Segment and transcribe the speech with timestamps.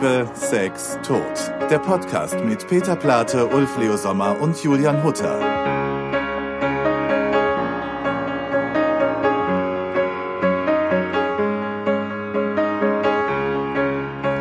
[0.00, 1.20] Liebe, Sex, Tod.
[1.70, 5.38] Der Podcast mit Peter Plate, Ulf Leo Sommer und Julian Hutter.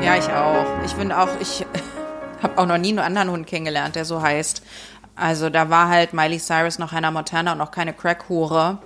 [0.01, 0.65] Ja, ich auch.
[0.85, 1.65] Ich bin auch, ich
[2.41, 4.63] habe auch noch nie einen anderen Hund kennengelernt, der so heißt.
[5.17, 8.77] Also da war halt Miley Cyrus noch Hannah Montana und auch keine Crack-Hure.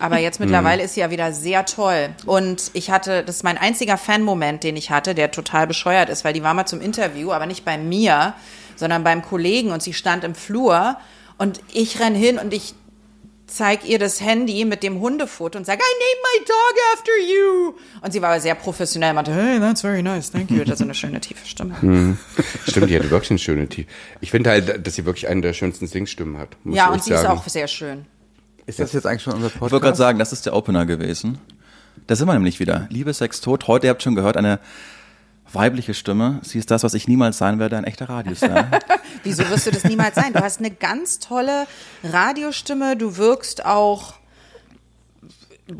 [0.00, 2.10] Aber jetzt mittlerweile ist sie ja wieder sehr toll.
[2.26, 6.24] Und ich hatte, das ist mein einziger Fan-Moment, den ich hatte, der total bescheuert ist,
[6.24, 8.34] weil die war mal zum Interview, aber nicht bei mir,
[8.76, 10.96] sondern beim Kollegen und sie stand im Flur
[11.38, 12.74] und ich renn hin und ich
[13.46, 17.74] zeig ihr das Handy mit dem Hundefoto und sage, I named my dog after you.
[18.00, 20.64] Und sie war aber sehr professionell und meinte, hey, that's very nice, thank you.
[20.64, 22.16] Das ist eine schöne tiefe Stimme.
[22.66, 23.88] Stimmt, die hat wirklich eine schöne Tiefe.
[24.20, 26.48] Ich finde halt, dass sie wirklich eine der schönsten Singstimmen hat.
[26.64, 27.24] Ja, und sie sagen.
[27.24, 28.06] ist auch sehr schön.
[28.66, 29.82] Ist das jetzt eigentlich schon unser Ich wollte Podcast?
[29.82, 31.38] gerade sagen, das ist der Opener gewesen.
[32.06, 32.86] Da sind wir nämlich wieder.
[32.90, 33.66] Liebe, Sex, Tod.
[33.68, 34.60] Heute, ihr habt schon gehört, eine
[35.52, 36.40] weibliche Stimme.
[36.42, 38.70] Sie ist das, was ich niemals sein werde, ein echter Radiostar.
[39.24, 40.32] Wieso wirst du das niemals sein?
[40.32, 41.66] Du hast eine ganz tolle
[42.02, 42.96] Radiostimme.
[42.96, 44.14] Du wirkst auch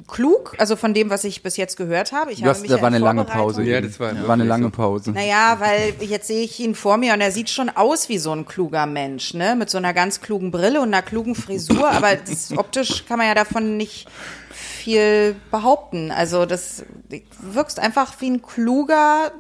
[0.07, 2.33] klug, also von dem, was ich bis jetzt gehört habe.
[2.33, 3.63] Ich Du habe hast, mich da war in eine lange Pause.
[3.63, 4.71] Ja, das war war eine lange.
[4.71, 5.13] Pause.
[5.13, 8.33] Naja, weil jetzt sehe ich ihn vor mir und er sieht schon aus wie so
[8.33, 9.55] ein kluger Mensch, ne?
[9.57, 13.27] Mit so einer ganz klugen Brille und einer klugen Frisur, aber das, optisch kann man
[13.27, 14.09] ja davon nicht
[14.51, 16.11] viel behaupten.
[16.11, 17.21] Also das du
[17.55, 19.33] wirkst einfach wie ein kluger,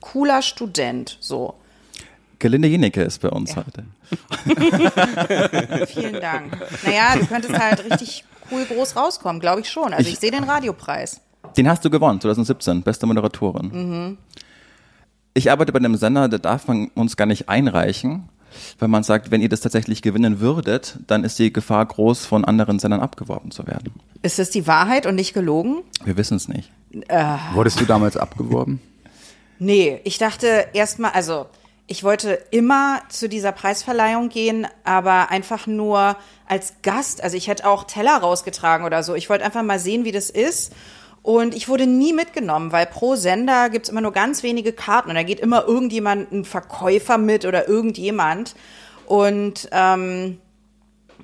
[0.00, 1.54] cooler Student, so.
[2.38, 3.84] Gelinde Jenecke ist bei uns heute.
[5.88, 6.56] Vielen Dank.
[6.84, 9.92] Naja, du könntest halt richtig cool groß rauskommen, glaube ich schon.
[9.92, 11.20] Also ich, Ich- sehe den Radiopreis.
[11.56, 14.18] Den hast du gewonnen, 2017, beste Moderatorin.
[15.34, 18.28] Ich arbeite bei einem Sender, da darf man uns gar nicht einreichen,
[18.78, 22.44] weil man sagt, wenn ihr das tatsächlich gewinnen würdet, dann ist die Gefahr groß, von
[22.44, 23.92] anderen Sendern abgeworben zu werden.
[24.22, 25.82] Ist das die Wahrheit und nicht gelogen?
[26.04, 26.70] Wir wissen es nicht.
[27.52, 28.80] Wurdest du damals abgeworben?
[29.58, 31.46] Nee, ich dachte erstmal, also
[31.88, 36.16] ich wollte immer zu dieser Preisverleihung gehen, aber einfach nur
[36.48, 37.22] als Gast.
[37.22, 39.14] Also ich hätte auch Teller rausgetragen oder so.
[39.14, 40.72] Ich wollte einfach mal sehen, wie das ist.
[41.22, 45.16] Und ich wurde nie mitgenommen, weil pro Sender gibt's immer nur ganz wenige Karten und
[45.16, 48.54] da geht immer irgendjemand, ein Verkäufer mit oder irgendjemand.
[49.06, 50.38] Und ähm,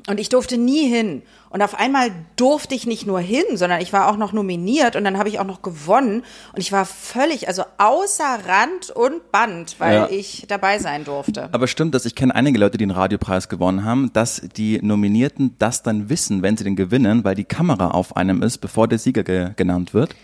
[0.09, 1.23] und ich durfte nie hin.
[1.51, 5.05] Und auf einmal durfte ich nicht nur hin, sondern ich war auch noch nominiert und
[5.05, 6.23] dann habe ich auch noch gewonnen.
[6.53, 10.09] Und ich war völlig, also außer Rand und Band, weil Ja.
[10.11, 11.51] ich dabei sein durfte.
[11.53, 15.55] Aber stimmt das, ich kenne einige Leute, die den Radiopreis gewonnen haben, dass die Nominierten
[15.59, 18.99] das dann wissen, wenn sie den gewinnen, weil die Kamera auf einem ist, bevor der
[18.99, 20.15] Sieger ge genannt wird?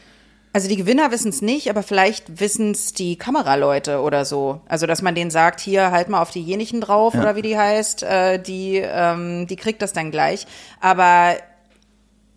[0.53, 4.61] Also die Gewinner wissen es nicht, aber vielleicht wissen es die Kameraleute oder so.
[4.67, 8.03] Also dass man denen sagt, hier halt mal auf diejenigen drauf oder wie die heißt,
[8.03, 10.47] äh, die, ähm, die kriegt das dann gleich.
[10.81, 11.37] Aber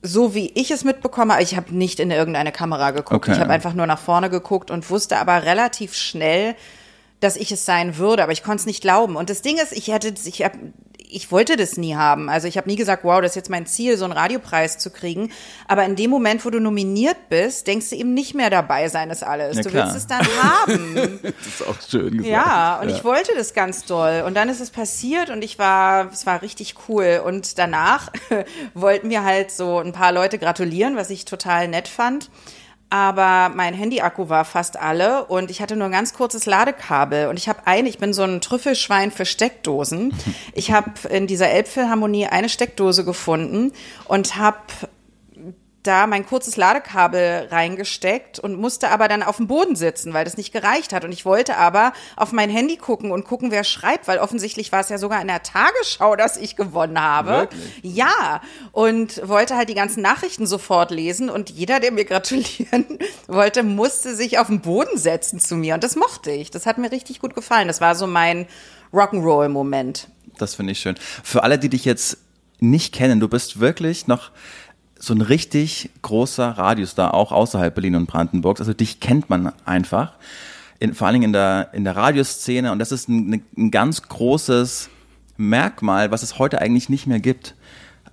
[0.01, 3.27] so wie ich es mitbekomme, ich habe nicht in irgendeine Kamera geguckt.
[3.27, 3.31] Okay.
[3.33, 6.55] Ich habe einfach nur nach vorne geguckt und wusste aber relativ schnell,
[7.19, 9.15] dass ich es sein würde, aber ich konnte es nicht glauben.
[9.15, 10.53] Und das Ding ist, ich hätte, ich hab,
[11.11, 12.29] ich wollte das nie haben.
[12.29, 14.89] Also ich habe nie gesagt, wow, das ist jetzt mein Ziel, so einen Radiopreis zu
[14.89, 15.31] kriegen.
[15.67, 19.09] Aber in dem Moment, wo du nominiert bist, denkst du eben nicht mehr dabei sein
[19.09, 19.57] ist alles.
[19.57, 19.85] Ja, du klar.
[19.85, 21.19] willst es dann haben.
[21.41, 22.27] Das ist auch schön gesagt.
[22.27, 24.23] Ja, und ich wollte das ganz doll.
[24.25, 27.21] Und dann ist es passiert und ich war, es war richtig cool.
[27.23, 28.09] Und danach
[28.73, 32.29] wollten mir halt so ein paar Leute gratulieren, was ich total nett fand.
[32.91, 37.29] Aber mein Handy-Akku war fast alle und ich hatte nur ein ganz kurzes Ladekabel.
[37.29, 40.13] Und ich habe eine, ich bin so ein Trüffelschwein für Steckdosen.
[40.53, 43.71] Ich habe in dieser Elbphilharmonie eine Steckdose gefunden
[44.09, 44.57] und habe
[45.83, 50.37] da mein kurzes Ladekabel reingesteckt und musste aber dann auf dem Boden sitzen, weil das
[50.37, 51.03] nicht gereicht hat.
[51.03, 54.81] Und ich wollte aber auf mein Handy gucken und gucken, wer schreibt, weil offensichtlich war
[54.81, 57.49] es ja sogar in der Tagesschau, dass ich gewonnen habe.
[57.81, 63.63] Ja, und wollte halt die ganzen Nachrichten sofort lesen und jeder, der mir gratulieren wollte,
[63.63, 65.73] musste sich auf den Boden setzen zu mir.
[65.73, 66.51] Und das mochte ich.
[66.51, 67.67] Das hat mir richtig gut gefallen.
[67.67, 68.45] Das war so mein
[68.93, 70.07] Rock'n'Roll-Moment.
[70.37, 70.95] Das finde ich schön.
[71.23, 72.17] Für alle, die dich jetzt
[72.59, 74.31] nicht kennen, du bist wirklich noch
[75.01, 78.61] so ein richtig großer Radiostar, auch außerhalb Berlin und Brandenburgs.
[78.61, 80.13] Also dich kennt man einfach.
[80.79, 82.71] In, vor allen Dingen in der, in der Radioszene.
[82.71, 84.89] Und das ist ein, ein ganz großes
[85.37, 87.55] Merkmal, was es heute eigentlich nicht mehr gibt.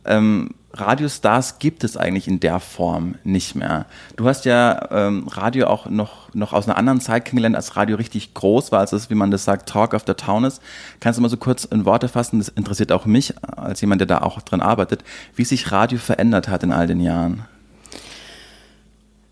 [0.06, 3.86] Ähm, Radiostars gibt es eigentlich in der Form nicht mehr.
[4.16, 7.96] Du hast ja ähm, Radio auch noch, noch aus einer anderen Zeit kennengelernt, als Radio
[7.96, 10.60] richtig groß war, als es, wie man das sagt, Talk of the Town ist.
[11.00, 14.06] Kannst du mal so kurz in Worte fassen, das interessiert auch mich, als jemand, der
[14.06, 15.04] da auch drin arbeitet,
[15.34, 17.44] wie sich Radio verändert hat in all den Jahren?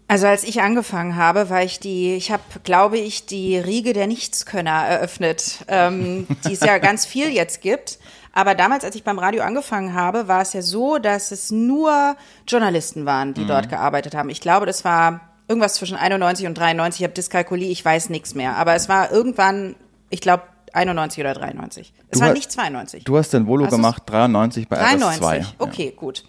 [0.09, 4.07] Also als ich angefangen habe, war ich die, ich habe, glaube ich, die Riege der
[4.07, 7.99] Nichtskönner eröffnet, ähm, die es ja ganz viel jetzt gibt.
[8.37, 12.17] Aber damals, als ich beim Radio angefangen habe, war es ja so, dass es nur
[12.47, 14.29] Journalisten waren, die dort gearbeitet haben.
[14.29, 17.01] Ich glaube, das war irgendwas zwischen 91 und 93.
[17.01, 18.57] Ich habe Dyskalkulie, ich weiß nichts mehr.
[18.57, 19.75] Aber es war irgendwann,
[20.11, 20.43] ich glaube,
[20.75, 21.95] 91 oder 93.
[22.11, 23.05] Es Du war ha- nicht 92.
[23.05, 25.45] Du hast den Volo Hast du's- gemacht, 93 bei 93, RS2.
[25.59, 26.25] okay, gut.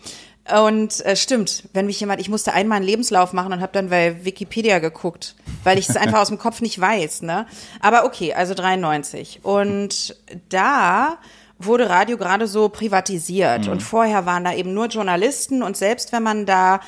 [0.64, 3.90] Und äh, stimmt, wenn mich jemand, ich musste einmal einen Lebenslauf machen und habe dann
[3.90, 7.24] bei Wikipedia geguckt, weil ich es einfach aus dem Kopf nicht weiß.
[7.24, 7.46] Ne?
[7.82, 9.42] Aber okay, also 93.
[9.44, 10.16] Und
[10.48, 11.18] da
[11.60, 13.68] wurde Radio gerade so privatisiert.
[13.68, 15.64] Und vorher waren da eben nur Journalisten.
[15.64, 16.80] Und selbst wenn man da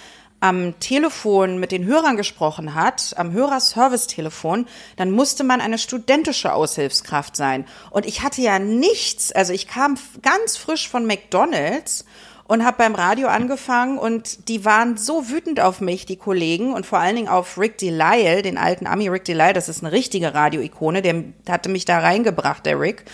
[0.42, 7.36] am Telefon mit den Hörern gesprochen hat, am Hörerservice-Telefon, dann musste man eine studentische Aushilfskraft
[7.36, 7.66] sein.
[7.90, 12.06] Und ich hatte ja nichts, also ich kam ganz frisch von McDonald's
[12.46, 16.86] und habe beim Radio angefangen und die waren so wütend auf mich, die Kollegen, und
[16.86, 20.34] vor allen Dingen auf Rick Delisle, den alten Ami Rick Delisle, das ist eine richtige
[20.34, 23.06] Radioikone, der hatte mich da reingebracht, der Rick.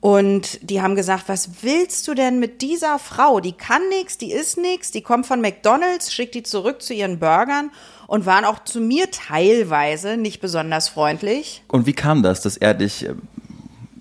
[0.00, 3.40] Und die haben gesagt, was willst du denn mit dieser Frau?
[3.40, 7.18] Die kann nix, die ist nix, die kommt von McDonald's, schickt die zurück zu ihren
[7.18, 7.70] Burgern
[8.06, 11.62] und waren auch zu mir teilweise nicht besonders freundlich.
[11.68, 13.14] Und wie kam das, dass er dich äh,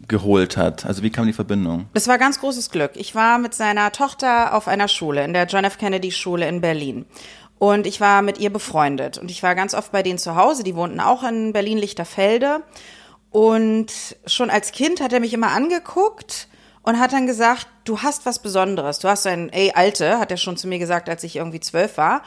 [0.08, 0.86] geholt hat?
[0.86, 1.88] Also wie kam die Verbindung?
[1.94, 2.92] Das war ganz großes Glück.
[2.96, 5.78] Ich war mit seiner Tochter auf einer Schule, in der John F.
[5.78, 7.06] Kennedy Schule in Berlin.
[7.60, 9.18] Und ich war mit ihr befreundet.
[9.18, 10.64] Und ich war ganz oft bei denen zu Hause.
[10.64, 12.62] Die wohnten auch in Berlin-Lichterfelde.
[13.32, 13.92] Und
[14.26, 16.48] schon als Kind hat er mich immer angeguckt
[16.82, 19.00] und hat dann gesagt, du hast was Besonderes.
[19.00, 21.98] Du hast ein, ey, Alte, hat er schon zu mir gesagt, als ich irgendwie zwölf
[21.98, 22.24] war.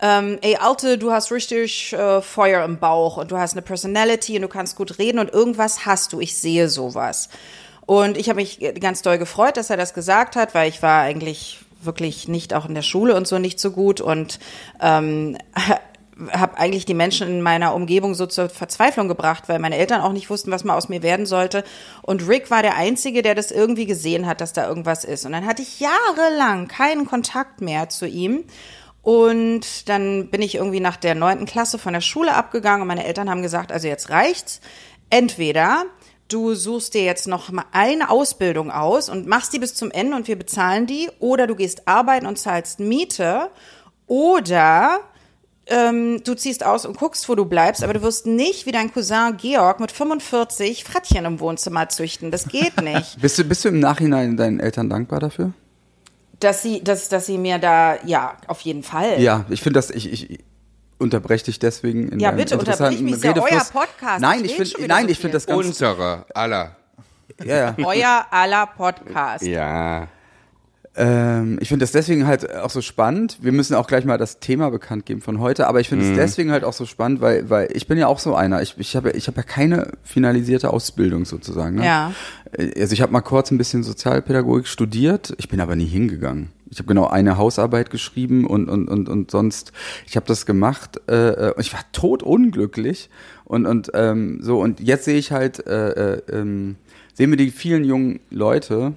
[0.00, 4.36] Ähm, ey, Alte, du hast richtig äh, Feuer im Bauch und du hast eine Personality
[4.36, 6.20] und du kannst gut reden und irgendwas hast du.
[6.20, 7.28] Ich sehe sowas.
[7.86, 11.02] Und ich habe mich ganz doll gefreut, dass er das gesagt hat, weil ich war
[11.02, 14.38] eigentlich wirklich nicht auch in der Schule und so nicht so gut und
[14.80, 15.38] ähm,
[16.32, 20.12] habe eigentlich die Menschen in meiner Umgebung so zur Verzweiflung gebracht, weil meine Eltern auch
[20.12, 21.62] nicht wussten, was mal aus mir werden sollte.
[22.02, 25.26] Und Rick war der Einzige, der das irgendwie gesehen hat, dass da irgendwas ist.
[25.26, 28.44] Und dann hatte ich jahrelang keinen Kontakt mehr zu ihm.
[29.02, 33.04] Und dann bin ich irgendwie nach der neunten Klasse von der Schule abgegangen und meine
[33.04, 34.60] Eltern haben gesagt, also jetzt reicht's.
[35.10, 35.84] Entweder
[36.28, 40.16] du suchst dir jetzt noch mal eine Ausbildung aus und machst die bis zum Ende
[40.16, 43.50] und wir bezahlen die, oder du gehst arbeiten und zahlst Miete,
[44.08, 45.00] oder
[45.66, 48.92] ähm, du ziehst aus und guckst, wo du bleibst, aber du wirst nicht wie dein
[48.92, 52.30] Cousin Georg mit 45 Frettchen im Wohnzimmer züchten.
[52.30, 53.20] Das geht nicht.
[53.20, 55.52] Bist du, bist du im Nachhinein deinen Eltern dankbar dafür?
[56.40, 59.20] dass sie, dass, dass sie mir da, ja, auf jeden Fall.
[59.20, 60.44] Ja, ich finde das, ich, ich
[60.98, 63.64] unterbreche dich deswegen in Ja, bitte, interessanten mich, ist ja euer.
[63.72, 64.20] Podcast.
[64.20, 66.76] Nein, Ich ich finde, nein, so ich finde das ganz, Unsere, aller.
[67.42, 67.74] ja, ja.
[67.82, 69.44] Euer aller Podcast.
[69.44, 70.08] Ja.
[70.96, 73.38] Ähm, ich finde das deswegen halt auch so spannend.
[73.42, 76.16] Wir müssen auch gleich mal das Thema bekannt geben von heute, aber ich finde es
[76.16, 78.62] deswegen halt auch so spannend, weil, weil ich bin ja auch so einer.
[78.62, 81.76] Ich, ich habe ich hab ja keine finalisierte Ausbildung sozusagen.
[81.76, 81.84] Ne?
[81.84, 82.12] Ja.
[82.52, 86.48] Äh, Also ich habe mal kurz ein bisschen Sozialpädagogik studiert, ich bin aber nie hingegangen.
[86.70, 89.72] Ich habe genau eine Hausarbeit geschrieben und und und und sonst.
[90.06, 91.00] Ich habe das gemacht.
[91.08, 93.10] Äh, äh, und ich war tot unglücklich
[93.44, 96.76] und und ähm, so und jetzt sehe ich halt äh, äh, ähm,
[97.14, 98.94] sehen wir die vielen jungen Leute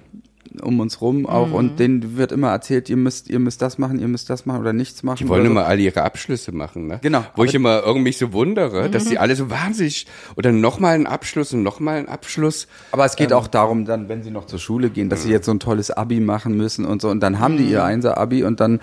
[0.62, 1.54] um uns rum auch Mhm.
[1.54, 4.60] und denen wird immer erzählt, ihr müsst ihr müsst das machen, ihr müsst das machen
[4.60, 5.18] oder nichts machen.
[5.18, 5.52] Die wollen oder so.
[5.52, 6.98] immer alle ihre Abschlüsse machen, ne?
[7.02, 7.24] Genau.
[7.36, 9.10] Wo ich immer irgendwie mich so wundere, dass Mhm.
[9.10, 10.06] die alle so wahnsinnig
[10.36, 12.66] oder nochmal einen Abschluss und nochmal einen Abschluss.
[12.92, 13.18] Aber es Ähm.
[13.18, 15.60] geht auch darum, dann, wenn sie noch zur Schule gehen, dass sie jetzt so ein
[15.60, 17.08] tolles Abi machen müssen und so.
[17.10, 17.70] Und dann haben die Mhm.
[17.70, 18.80] ihr Einser-Abi und dann,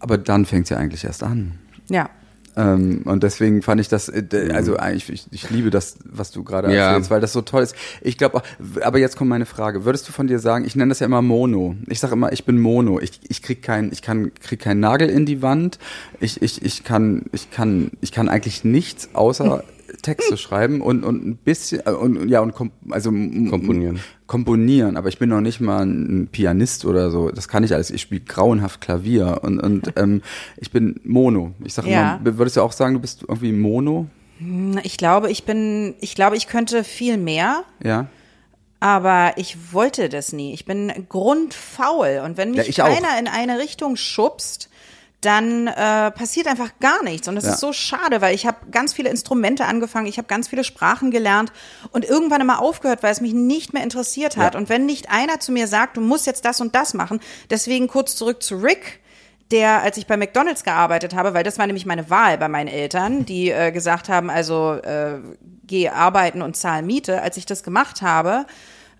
[0.00, 1.54] aber dann fängt es ja eigentlich erst an.
[1.90, 2.10] Ja.
[2.58, 6.32] Ähm, und deswegen fand ich das, äh, d- also eigentlich, ich, ich liebe das, was
[6.32, 6.88] du gerade Ja.
[6.88, 7.76] erzählst, weil das so toll ist.
[8.02, 8.42] Ich glaube
[8.82, 9.84] aber jetzt kommt meine Frage.
[9.84, 11.76] Würdest du von dir sagen, ich nenne das ja immer Mono.
[11.86, 12.98] Ich sage immer, ich bin Mono.
[13.00, 15.78] Ich, ich krieg kein, ich kann, krieg keinen Nagel in die Wand.
[16.18, 19.62] Ich, ich, ich kann, ich kann, ich kann eigentlich nichts außer
[20.02, 24.00] Texte schreiben und, und ein bisschen, äh, und, ja, und kom also, Komponieren.
[24.26, 27.30] komponieren, aber ich bin noch nicht mal ein Pianist oder so.
[27.30, 27.90] Das kann ich alles.
[27.90, 30.22] Ich spiele grauenhaft Klavier und, und ähm,
[30.58, 31.52] ich bin Mono.
[31.64, 32.16] Ich sage Ja.
[32.22, 34.06] immer, würdest du auch sagen, du bist irgendwie Mono?
[34.84, 38.06] Ich glaube, ich bin, ich glaube, ich könnte viel mehr, Ja.
[38.78, 40.52] aber ich wollte das nie.
[40.54, 42.86] Ich bin grundfaul und wenn mich Ja, ich auch.
[42.88, 44.68] keiner in eine Richtung schubst,
[45.20, 47.26] dann äh, passiert einfach gar nichts.
[47.26, 47.52] Und das Ja.
[47.52, 51.10] ist so schade, weil ich habe ganz viele Instrumente angefangen, ich habe ganz viele Sprachen
[51.10, 51.52] gelernt
[51.90, 54.54] und irgendwann immer aufgehört, weil es mich nicht mehr interessiert hat.
[54.54, 54.60] Ja.
[54.60, 57.20] Und wenn nicht einer zu mir sagt, du musst jetzt das und das machen,
[57.50, 59.00] deswegen kurz zurück zu Rick,
[59.50, 62.68] der, als ich bei McDonalds gearbeitet habe, weil das war nämlich meine Wahl bei meinen
[62.68, 65.20] Eltern, die äh, gesagt haben, also äh,
[65.64, 67.22] geh arbeiten und zahl Miete.
[67.22, 68.44] Als ich das gemacht habe,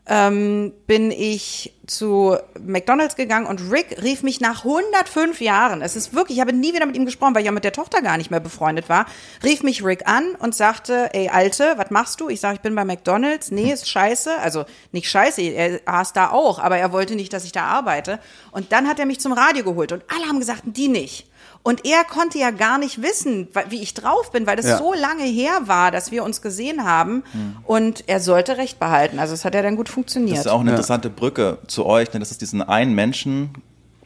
[0.09, 6.15] ähm, bin ich zu McDonalds gegangen und Rick rief mich nach 105 Jahren, es ist
[6.15, 8.17] wirklich, ich habe nie wieder mit ihm gesprochen, weil ich ja mit der Tochter gar
[8.17, 9.07] nicht mehr befreundet war,
[9.45, 12.29] rief mich Rick an und sagte, ey Alte, was machst du?
[12.29, 13.51] Ich sage, ich bin bei McDonalds.
[13.51, 14.39] Nee, ist scheiße.
[14.39, 18.19] Also nicht scheiße, er aß da auch, aber er wollte nicht, dass ich da arbeite.
[18.51, 21.27] Und dann hat er mich zum Radio geholt und alle haben gesagt, die nicht.
[21.63, 24.79] Und er konnte ja gar nicht wissen, wie ich drauf bin, weil das Ja.
[24.79, 27.23] so lange her war, dass wir uns gesehen haben.
[27.65, 29.19] Und er sollte Recht behalten.
[29.19, 30.39] Also es hat ja dann gut funktioniert.
[30.39, 33.51] Das ist auch eine interessante Brücke zu euch, ne, dass es diesen einen Menschen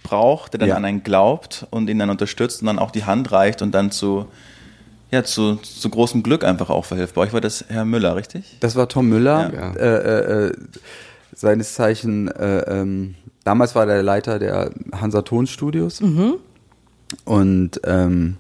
[0.02, 0.76] braucht, der dann Ja.
[0.76, 3.92] an einen glaubt und ihn dann unterstützt und dann auch die Hand reicht und dann
[3.92, 4.26] zu,
[5.12, 7.14] ja, zu, zu großem Glück einfach auch verhilft.
[7.14, 8.56] Bei euch war das Herr Müller, richtig?
[8.58, 9.70] Das war Tom Müller, Ja.
[9.74, 10.52] Äh, äh, äh,
[11.34, 16.02] seines Zeichen, äh, ähm, damals war der Leiter der Hansa Tonstudios.
[17.24, 18.36] Und ähm,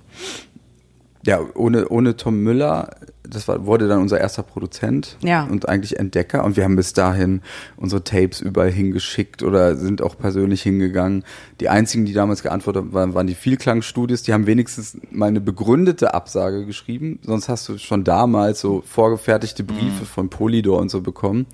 [1.24, 2.90] ja, ohne, ohne Tom Müller,
[3.22, 5.44] das war, wurde dann unser erster Produzent Ja.
[5.44, 6.44] und eigentlich Entdecker.
[6.44, 7.40] Und wir haben bis dahin
[7.76, 11.22] unsere Tapes überall hingeschickt oder sind auch persönlich hingegangen.
[11.60, 14.22] Die einzigen, die damals geantwortet haben, waren, waren die Vielklangstudios.
[14.22, 17.20] Die haben wenigstens mal eine begründete Absage geschrieben.
[17.22, 21.46] Sonst hast du schon damals so vorgefertigte Briefe von Polydor und so bekommen.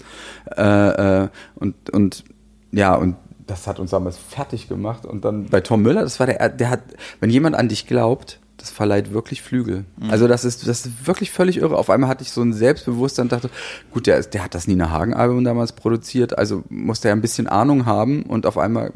[0.57, 2.25] Äh, äh, und, und
[2.73, 3.17] ja, und
[3.49, 5.05] das hat uns damals fertig gemacht.
[5.05, 6.81] Und dann bei Tom Müller, das war der, der hat,
[7.21, 9.85] wenn jemand an dich glaubt, das verleiht wirklich Flügel.
[10.11, 11.76] Also das ist, das ist wirklich völlig irre.
[11.76, 13.50] Auf einmal hatte ich so ein Selbstbewusstsein und dachte,
[13.93, 17.21] gut, der, ist- der hat das Nina Hagen Album damals produziert, also muss der ein
[17.21, 18.93] bisschen Ahnung haben und auf einmal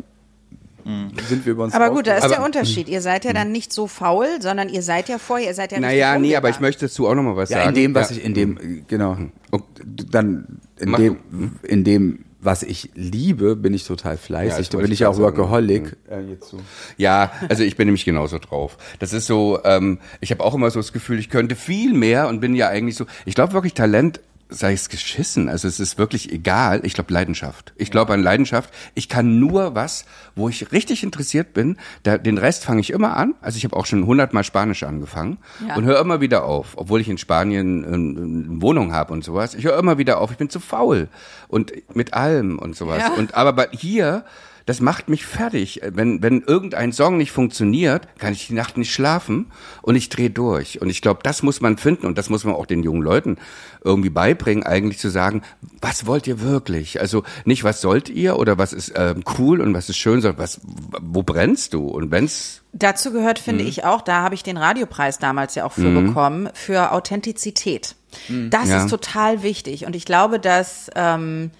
[1.28, 2.88] sind wir über uns aber gut, da ist Aber- der Unterschied.
[2.88, 5.78] Ihr seid ja dann nicht so faul, sondern ihr seid ja vorher, ihr seid ja
[5.78, 7.68] Naja, richtig nee, aber ich möchte dazu auch noch mal was Ja, sagen.
[7.68, 8.16] in dem, was Ja.
[8.16, 9.16] ich, in dem, genau.
[9.52, 9.64] Okay.
[10.10, 11.16] Dann, in Mach dem,
[11.62, 14.68] in dem, was ich liebe, bin ich total Ja, fleißig.
[14.68, 15.16] das da bin ich auch.
[15.16, 15.96] Workaholic.
[16.40, 16.58] So.
[16.96, 18.76] Ja, also ich bin nämlich genauso drauf.
[18.98, 22.26] Das ist so, ähm, ich habe auch immer so das Gefühl, ich könnte viel mehr
[22.28, 24.20] und bin ja eigentlich so, ich glaube wirklich Talent
[24.52, 25.48] sei es geschissen.
[25.48, 26.80] Also es ist wirklich egal.
[26.84, 27.72] Ich glaube Leidenschaft.
[27.76, 28.70] Ich glaube an Leidenschaft.
[28.94, 30.04] Ich kann nur was,
[30.36, 31.76] wo ich richtig interessiert bin.
[32.02, 33.34] Da, den Rest fange ich immer an.
[33.40, 35.76] Also ich habe auch schon hundertmal Spanisch angefangen Ja.
[35.76, 39.54] und höre immer wieder auf, obwohl ich in Spanien ähm, eine Wohnung habe und sowas.
[39.54, 40.30] Ich höre immer wieder auf.
[40.30, 41.08] Ich bin zu faul
[41.48, 42.98] und mit allem und sowas.
[43.00, 43.12] Ja.
[43.14, 44.24] Und aber hier
[44.66, 45.80] das macht mich fertig.
[45.92, 49.50] Wenn, wenn irgendein Song nicht funktioniert, kann ich die Nacht nicht schlafen
[49.82, 50.80] und ich drehe durch.
[50.80, 53.36] Und ich glaube, das muss man finden und das muss man auch den jungen Leuten
[53.84, 55.42] irgendwie beibringen, eigentlich zu sagen,
[55.80, 57.00] was wollt ihr wirklich?
[57.00, 60.38] Also nicht, was sollt ihr oder was ist ähm, cool und was ist schön, sondern
[60.40, 60.60] was,
[61.00, 61.86] wo brennst du?
[61.88, 63.44] Und wenn's Dazu gehört, Mhm.
[63.44, 67.96] finde ich auch, da habe ich den Radiopreis damals ja auch für bekommen, für Authentizität.
[68.50, 68.84] Das Ja.
[68.84, 69.84] ist total wichtig.
[69.86, 71.50] Und ich glaube, dass, ähm,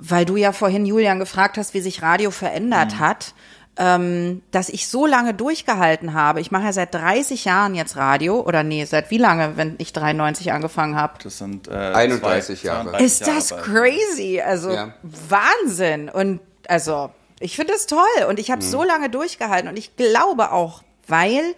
[0.00, 3.34] weil du ja vorhin, Julian, gefragt hast, wie sich Radio verändert hat,
[3.76, 6.40] ähm, dass ich so lange durchgehalten habe.
[6.40, 8.40] Ich mache ja seit 30 Jahren jetzt Radio.
[8.40, 11.14] Oder nee, seit wie lange, wenn ich 93 angefangen habe?
[11.22, 12.90] Das sind äh, 31 zwei- Jahre.
[12.90, 13.62] 32 Ist das Jahre.
[13.62, 14.40] crazy?
[14.44, 14.92] Also Ja.
[15.02, 16.08] Wahnsinn.
[16.08, 18.00] Und also, ich finde das toll.
[18.28, 19.68] Und ich habe so lange durchgehalten.
[19.68, 21.54] Und ich glaube auch, weil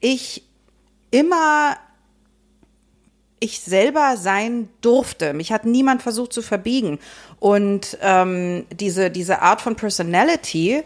[0.00, 0.44] ich
[1.10, 1.76] immer
[3.38, 5.34] ich selber sein durfte.
[5.34, 6.98] Mich hat niemand versucht zu verbiegen.
[7.38, 10.82] Und ähm, diese, diese Art von Personality,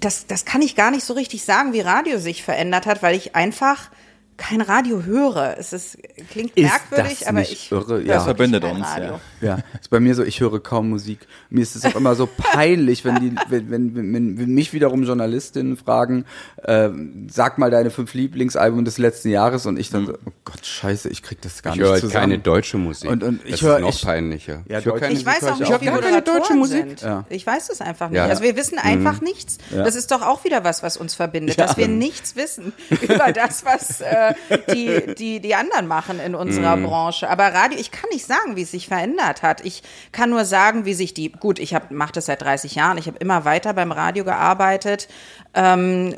[0.00, 3.16] das, das kann ich gar nicht so richtig sagen, wie Radio sich verändert hat, weil
[3.16, 3.90] ich einfach
[4.38, 5.56] kein Radio höre.
[5.58, 5.98] Es ist,
[6.30, 7.86] klingt Ist merkwürdig, das aber ich irre?
[7.86, 8.06] höre Ja.
[8.06, 9.04] wirklich Verbindet kein uns, Radio.
[9.04, 9.20] ja.
[9.40, 11.20] Ja, ist bei mir so, ich höre kaum Musik.
[11.50, 15.02] Mir ist es auch immer so peinlich, wenn die, wenn, wenn, wenn, wenn mich wiederum
[15.04, 16.24] Journalistinnen fragen,
[16.62, 16.88] äh,
[17.30, 21.08] sag mal deine fünf Lieblingsalben des letzten Jahres und ich dann so, oh Gott, scheiße,
[21.08, 22.12] ich krieg das gar ich nicht höre zusammen.
[22.12, 23.10] keine deutsche Musik.
[23.10, 24.62] Und- und ich das höre- ist noch ich- peinlicher.
[24.68, 26.78] Ja, ich höre keine Ich weiß auch ich nicht, wie keine deutsche Musik.
[26.86, 27.00] sind.
[27.02, 27.24] Ja.
[27.28, 28.18] Ich weiß es einfach nicht.
[28.18, 28.26] Ja.
[28.26, 29.58] Also wir wissen einfach nichts.
[29.70, 33.64] Das ist doch auch wieder was, was uns verbindet, dass wir nichts wissen über das,
[33.64, 34.27] was äh,
[34.72, 37.28] die, die, die anderen machen in unserer Branche.
[37.28, 39.64] Aber Radio, ich kann nicht sagen, wie es sich verändert hat.
[39.64, 39.82] Ich
[40.12, 43.18] kann nur sagen, wie sich die, gut, ich mache das seit 30 Jahren, ich habe
[43.18, 45.08] immer weiter beim Radio gearbeitet.
[45.54, 46.14] Ähm,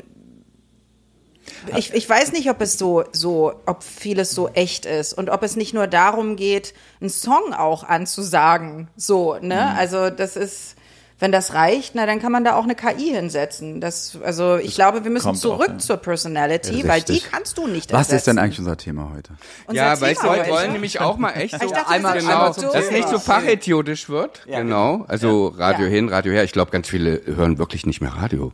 [1.75, 5.43] ich, ich weiß nicht, ob es so, so, ob vieles so echt ist und ob
[5.43, 8.89] es nicht nur darum geht, einen Song auch anzusagen.
[8.95, 9.75] So, ne?
[9.75, 10.75] Also das ist,
[11.21, 13.79] wenn das reicht, na dann kann man da auch eine KI hinsetzen.
[13.79, 15.77] Das, also ich glaube, wir müssen zurück auch, ja.
[15.77, 18.39] zur Personality, weil die kannst du nicht Was ist denn ersetzen.
[18.39, 19.31] eigentlich unser Thema heute?
[19.67, 20.49] Unser Ja, Thema weißt du, wir heute.
[20.49, 22.19] wollen nämlich auch mal echt so dachte, einmal-
[22.53, 22.73] zum durch.
[22.73, 24.45] dass es nicht so fachidiotisch wird.
[24.45, 25.05] genau.
[25.07, 25.91] Also Radio Ja.
[25.91, 26.43] hin, Radio her.
[26.43, 28.51] Ich glaube, ganz viele hören wirklich nicht mehr Radio.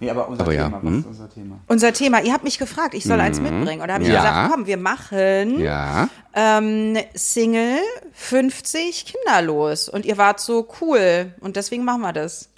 [0.00, 0.92] Nee, aber unser Aber ja, Thema, hm?
[0.98, 1.60] was ist unser Thema?
[1.66, 3.80] Unser Thema, ihr habt mich gefragt, ich soll eins mitbringen.
[3.80, 4.20] Und da habe ich Ja.
[4.20, 6.08] gesagt, komm, wir machen Ja.
[6.34, 7.78] ähm, Single
[8.12, 9.88] 50 kinderlos.
[9.88, 11.32] Und ihr wart so cool.
[11.40, 12.50] Und deswegen machen wir das.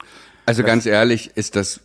[0.46, 1.80] Also ganz ehrlich, ist das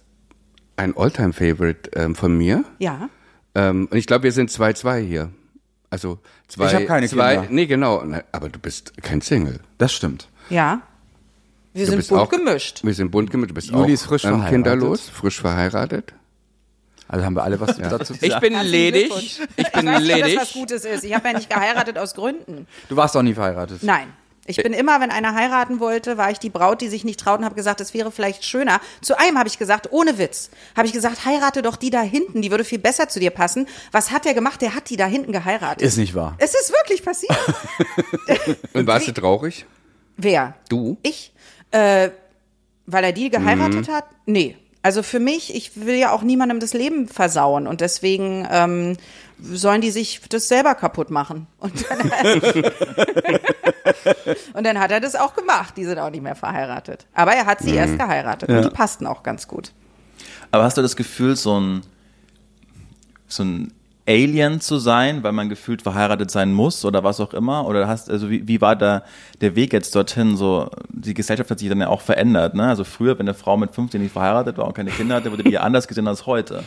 [0.77, 2.63] ein Alltime-Favorite ähm, von mir.
[2.79, 3.09] Ja.
[3.53, 5.29] Ähm, und ich glaube, wir sind 2-2 hier.
[5.89, 6.19] Also
[6.49, 7.49] zwei, Ich hab keine zwei, Kinder.
[7.51, 8.03] Nee, genau.
[8.05, 9.61] Na, Aber du bist kein Single.
[9.77, 10.27] Das stimmt.
[10.49, 10.81] Ja.
[11.75, 12.83] Wir Du sind bist bunt auch, gemischt.
[12.83, 13.49] Wir sind bunt gemischt.
[13.49, 14.53] Du bist Juli auch ist frisch ähm, verheiratet.
[14.53, 16.13] kinderlos, frisch verheiratet.
[17.09, 18.41] Also haben wir alle was dazu zu Ich sagen.
[18.41, 19.11] bin Herzlichen ledig.
[19.57, 20.35] Ich bin ich weiß nicht, ledig.
[20.35, 21.03] das was Gutes ist.
[21.03, 22.65] Ich habe ja nicht geheiratet aus Gründen.
[22.87, 23.83] Du warst auch nie verheiratet.
[23.83, 24.07] Nein.
[24.47, 27.39] Ich bin immer, wenn einer heiraten wollte, war ich die Braut, die sich nicht traut
[27.39, 28.79] und habe gesagt, es wäre vielleicht schöner.
[29.01, 32.41] Zu einem habe ich gesagt, ohne Witz, habe ich gesagt, heirate doch die da hinten,
[32.43, 33.67] die würde viel besser zu dir passen.
[33.91, 34.61] Was hat der gemacht?
[34.61, 35.81] Der hat die da hinten geheiratet.
[35.81, 36.35] Ist nicht wahr.
[36.37, 37.35] es ist wirklich passiert.
[38.73, 39.65] Und warst du traurig?
[40.15, 40.53] Wer?
[40.69, 40.97] Du?
[41.03, 41.33] Ich?
[41.75, 42.11] Äh,
[42.85, 44.05] weil er die geheiratet hat?
[44.25, 44.55] Nee.
[44.81, 48.97] Also für mich, ich will ja auch niemandem das Leben versauen und deswegen ähm,
[49.39, 51.47] sollen die sich das selber kaputt machen.
[51.57, 52.01] Und dann,
[54.53, 55.75] und dann hat er das auch gemacht.
[55.75, 57.07] Die sind auch nicht mehr verheiratet.
[57.13, 59.73] Aber er hat sie erst geheiratet und die passten auch ganz gut.
[60.51, 61.81] Aber hast du das Gefühl, so ein,
[63.27, 63.73] so ein
[64.07, 67.65] Alien zu sein, weil man gefühlt verheiratet sein muss oder was auch immer?
[67.65, 69.03] Oder hast, also wie, wie war da
[69.41, 70.37] der Weg jetzt dorthin?
[70.37, 72.67] So, die Gesellschaft hat sich dann ja auch verändert, ne?
[72.67, 75.43] Also früher, wenn eine Frau mit 15 nicht verheiratet war und keine Kinder hatte, wurde
[75.43, 76.63] die ja anders gesehen als heute.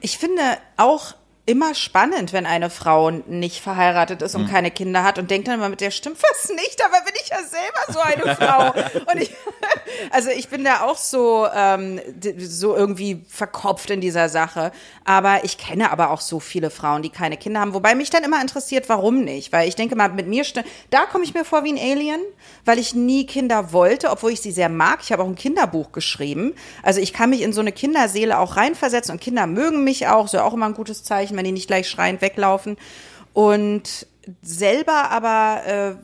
[0.00, 0.42] Ich finde
[0.76, 1.14] auch
[1.46, 5.54] immer spannend, wenn eine Frau nicht verheiratet ist und keine Kinder hat und denkt dann
[5.54, 8.72] immer mit der stimmt was nicht, aber bin ich ja selber so eine Frau.
[9.12, 9.30] Und ich,
[10.10, 12.00] also ich bin da auch so, ähm,
[12.38, 14.72] so irgendwie verkopft in dieser Sache.
[15.04, 17.74] Aber ich kenne aber auch so viele Frauen, die keine Kinder haben.
[17.74, 19.52] Wobei mich dann immer interessiert, warum nicht?
[19.52, 20.44] Weil ich denke mal, mit mir,
[20.90, 22.20] da komme ich mir vor wie ein Alien,
[22.64, 25.00] weil ich nie Kinder wollte, obwohl ich sie sehr mag.
[25.02, 26.54] Ich habe auch ein Kinderbuch geschrieben.
[26.82, 30.26] Also ich kann mich in so eine Kinderseele auch reinversetzen und Kinder mögen mich auch.
[30.26, 32.76] Ist ja auch immer ein gutes Zeichen, wenn die nicht gleich schreiend weglaufen.
[33.32, 34.06] Und
[34.42, 35.98] selber aber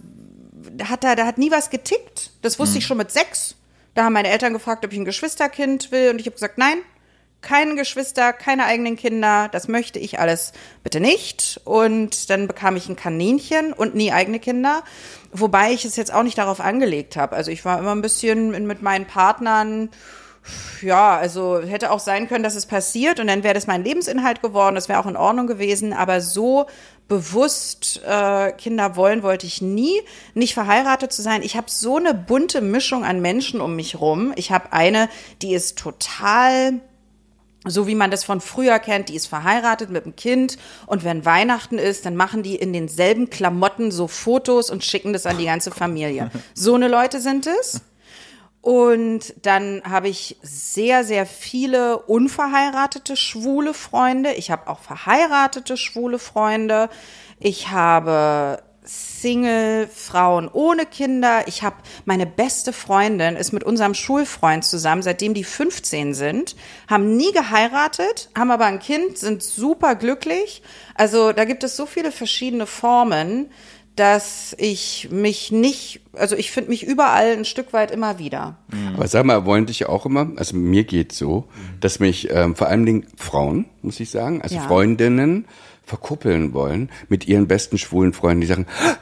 [0.80, 2.30] äh, hat da, da hat nie was getickt.
[2.42, 3.56] Das wusste ich schon mit sechs.
[3.94, 6.78] Da haben meine Eltern gefragt, ob ich ein Geschwisterkind will und ich habe gesagt, nein,
[7.42, 11.60] keine Geschwister, keine eigenen Kinder, das möchte ich alles bitte nicht.
[11.64, 14.82] Und dann bekam ich ein Kaninchen und nie eigene Kinder,
[15.32, 17.36] wobei ich es jetzt auch nicht darauf angelegt habe.
[17.36, 19.90] Also ich war immer ein bisschen mit meinen Partnern,
[20.80, 24.42] ja, also hätte auch sein können, dass es passiert und dann wäre das mein Lebensinhalt
[24.42, 26.66] geworden, das wäre auch in Ordnung gewesen, aber so
[27.08, 30.00] bewusst äh, Kinder wollen wollte ich nie,
[30.34, 31.42] nicht verheiratet zu sein.
[31.42, 34.32] Ich habe so eine bunte Mischung an Menschen um mich rum.
[34.36, 35.08] Ich habe eine,
[35.42, 36.80] die ist total
[37.64, 41.24] so wie man das von früher kennt, die ist verheiratet mit einem Kind und wenn
[41.24, 45.44] Weihnachten ist, dann machen die in denselben Klamotten so Fotos und schicken das an die
[45.44, 46.32] ganze Familie.
[46.54, 47.82] So eine Leute sind es.
[48.62, 54.32] Und dann habe ich sehr, sehr viele unverheiratete schwule Freunde.
[54.34, 56.88] Ich habe auch verheiratete schwule Freunde.
[57.40, 61.46] Ich habe Single-Frauen ohne Kinder.
[61.48, 66.56] Ich habe meine beste Freundin ist mit unserem Schulfreund zusammen, seitdem die 15 sind,
[66.88, 70.62] haben nie geheiratet, haben aber ein Kind, sind super glücklich.
[70.94, 73.50] Also da gibt es so viele verschiedene Formen,
[73.96, 78.56] dass ich mich nicht, also ich finde mich überall ein Stück weit immer wieder.
[78.96, 81.44] Aber sag mal, wollen dich auch immer, also mir geht so,
[81.80, 84.62] dass mich ähm, vor allen Dingen Frauen, muss ich sagen, also Ja.
[84.62, 85.46] Freundinnen
[85.84, 88.96] verkuppeln wollen mit ihren besten schwulen Freunden, die sagen, "Ah,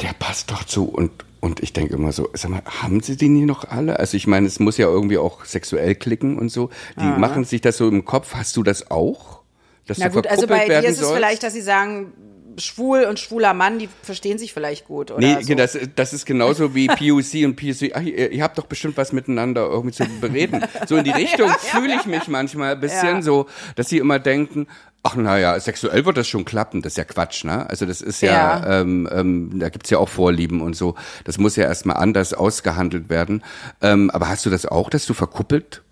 [0.00, 1.10] der passt doch zu und
[1.40, 3.98] und ich denke immer so, sag mal, haben sie die nie noch alle?
[3.98, 6.70] Also ich meine, es muss ja irgendwie auch sexuell klicken und so.
[6.98, 8.32] Die machen sich das so im Kopf.
[8.34, 9.40] Hast du das auch?
[9.86, 11.14] Dass Na gut, also bei dir ist es sollst?
[11.16, 12.14] vielleicht, dass sie sagen,
[12.58, 15.20] schwul und schwuler Mann, die verstehen sich vielleicht gut, oder?
[15.20, 15.54] Nee, so.
[15.54, 17.92] das, das ist genauso wie POC und POC.
[17.94, 20.64] Ach, ihr, ihr habt doch bestimmt was miteinander irgendwie zu bereden.
[20.86, 23.22] So in die Richtung fühle ich mich manchmal ein bisschen Ja.
[23.22, 24.66] so, dass sie immer denken,
[25.02, 26.80] ach naja, sexuell wird das schon klappen.
[26.82, 27.68] Das ist ja Quatsch, ne?
[27.68, 28.80] Also das ist ja, Ja.
[28.80, 30.94] Ähm, ähm, da gibt's ja auch Vorlieben und so.
[31.24, 33.42] Das muss ja erstmal anders ausgehandelt werden.
[33.82, 35.82] Ähm, aber hast du das auch, dass du verkuppelt,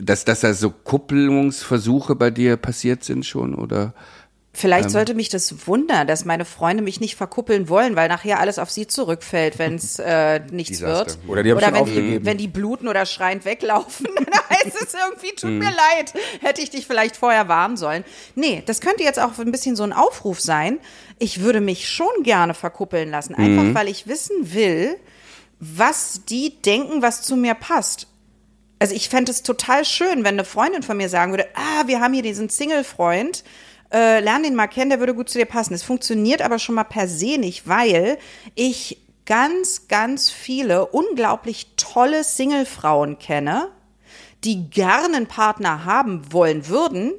[0.00, 3.94] dass, dass da so Kuppelungsversuche bei dir passiert sind schon, oder?
[4.52, 4.90] Vielleicht Ähm.
[4.90, 8.68] sollte mich das wundern, dass meine Freunde mich nicht verkuppeln wollen, weil nachher alles auf
[8.68, 11.06] sie zurückfällt, wenn es äh, nichts Desaster.
[11.06, 11.18] wird.
[11.28, 12.10] Oder die haben schon wenn aufgegeben.
[12.20, 15.58] die, wenn die bluten oder schreiend weglaufen, dann heißt es irgendwie, tut Mhm.
[15.58, 18.04] mir leid, hätte ich dich vielleicht vorher warnen sollen.
[18.34, 20.80] Nee, das könnte jetzt auch ein bisschen so ein Aufruf sein.
[21.20, 23.74] Ich würde mich schon gerne verkuppeln lassen, einfach Mhm.
[23.76, 24.96] weil ich wissen will,
[25.60, 28.08] was die denken, was zu mir passt.
[28.80, 32.00] Also ich fände es total schön, wenn eine Freundin von mir sagen würde, ah, wir
[32.00, 33.44] haben hier diesen Single-Freund,
[33.92, 35.74] äh, lern den mal kennen, der würde gut zu dir passen.
[35.74, 38.18] Es funktioniert aber schon mal per se nicht, weil
[38.54, 43.68] ich ganz, ganz viele unglaublich tolle Single-Frauen kenne,
[44.44, 47.12] die gerne einen Partner haben wollen würden,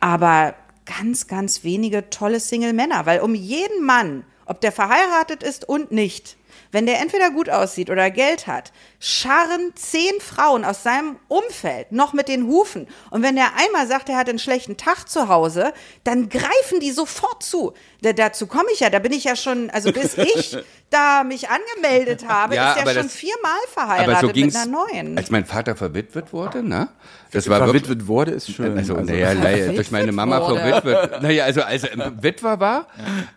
[0.00, 0.54] aber
[0.86, 6.36] ganz, ganz wenige tolle Single-Männer, weil um jeden Mann, ob der verheiratet ist und nicht,
[6.74, 12.12] wenn der entweder gut aussieht oder Geld hat, scharren zehn Frauen aus seinem Umfeld noch
[12.12, 12.88] mit den Hufen.
[13.10, 16.90] Und wenn der einmal sagt, er hat einen schlechten Tag zu Hause, dann greifen die
[16.90, 17.74] sofort zu.
[18.02, 20.58] Da, dazu komme ich ja, da bin ich ja schon, also bis ich
[20.94, 24.56] da mich angemeldet habe, Ja, ist er aber schon das- viermal Aber verheiratet so mit
[24.56, 25.18] einer neuen.
[25.18, 26.88] als mein Vater verwitwet wurde, ne?
[27.32, 28.78] Das war wirklich, Verwitwet wurde, ist schön.
[28.78, 30.60] Also, naja, naja, durch meine Mama wurde.
[30.60, 31.20] verwitwet.
[31.22, 32.86] Naja, also als er Witwer war,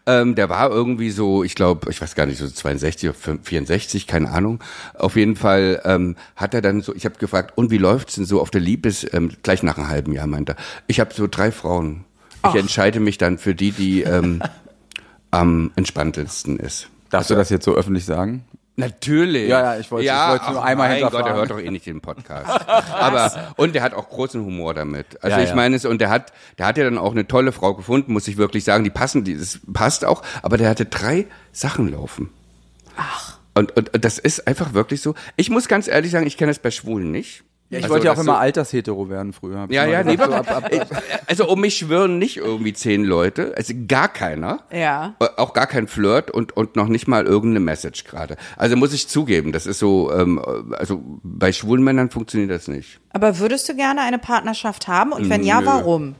[0.05, 4.05] ähm, der war irgendwie so, ich glaube, ich weiß gar nicht, so 62 nicht, 64,
[4.05, 4.63] keine Ahnung.
[4.93, 8.25] Auf jeden Fall ähm, hat er dann so, ich habe gefragt, und wie läuft's denn
[8.25, 10.57] so auf der Liebes, ähm, gleich nach einem halben Jahr, meint er.
[10.85, 12.05] Ich habe so drei Frauen.
[12.47, 14.43] Ich entscheide mich dann für die, die ähm,
[15.31, 16.87] am entspanntesten ist.
[17.09, 18.45] Darfst du das jetzt so öffentlich sagen?
[18.79, 19.49] Natürlich.
[19.49, 21.87] Ja, ja, ich wollte- ich wollte nur einmal mein Gott, er hört doch eh nicht
[21.87, 22.47] den Podcast.
[22.93, 25.23] Aber und der hat auch großen Humor damit.
[25.23, 25.55] Also Ja, ich ja.
[25.55, 28.27] meine es und der hat, der hat ja dann auch eine tolle Frau gefunden, muss
[28.27, 28.83] ich wirklich sagen.
[28.83, 30.21] Die passen, die das passt auch.
[30.43, 32.29] Aber der hatte drei Sachen laufen.
[32.97, 33.39] Ach.
[33.55, 35.15] Und, und, und das ist einfach wirklich so.
[35.37, 37.43] Ich muss ganz ehrlich sagen, ich kenne das bei Schwulen nicht.
[37.69, 39.67] Ich Also wollte ja auch immer so- altershetero werden früher.
[39.69, 41.03] Ja, ja, nee, so ab, ab, ab.
[41.25, 44.59] Also um mich schwören nicht irgendwie zehn Leute, also gar keiner.
[44.71, 45.15] Ja.
[45.19, 48.37] Äh, Auch gar kein Flirt und, und noch nicht mal irgendeine Message gerade.
[48.55, 50.41] Also muss ich zugeben, das ist so, ähm,
[50.77, 53.01] also bei schwulen Männern funktioniert das nicht.
[53.11, 55.11] Aber würdest du gerne eine Partnerschaft haben?
[55.11, 55.65] Und wenn ja, Nö.
[55.67, 56.15] warum?